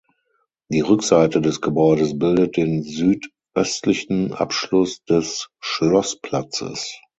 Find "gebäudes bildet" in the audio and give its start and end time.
1.61-2.57